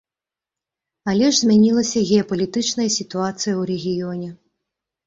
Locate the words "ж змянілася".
1.35-2.05